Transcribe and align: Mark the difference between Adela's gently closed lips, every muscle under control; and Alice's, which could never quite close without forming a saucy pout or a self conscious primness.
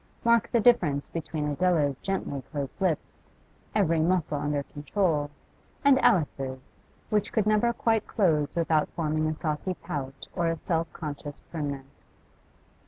Mark 0.25 0.49
the 0.51 0.59
difference 0.59 1.09
between 1.09 1.47
Adela's 1.47 1.99
gently 1.99 2.41
closed 2.51 2.81
lips, 2.81 3.29
every 3.75 3.99
muscle 3.99 4.39
under 4.39 4.63
control; 4.63 5.29
and 5.85 5.99
Alice's, 6.03 6.59
which 7.11 7.31
could 7.31 7.45
never 7.45 7.71
quite 7.71 8.07
close 8.07 8.55
without 8.55 8.89
forming 8.95 9.27
a 9.27 9.35
saucy 9.35 9.75
pout 9.75 10.27
or 10.35 10.47
a 10.47 10.57
self 10.57 10.91
conscious 10.91 11.39
primness. 11.41 12.09